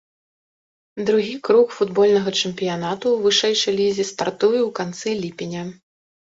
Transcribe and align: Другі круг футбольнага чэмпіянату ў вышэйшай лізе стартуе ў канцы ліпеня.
Другі 1.09 1.35
круг 1.47 1.75
футбольнага 1.79 2.33
чэмпіянату 2.41 3.05
ў 3.11 3.17
вышэйшай 3.27 3.73
лізе 3.81 4.07
стартуе 4.13 4.57
ў 4.67 4.73
канцы 4.81 5.09
ліпеня. 5.23 5.63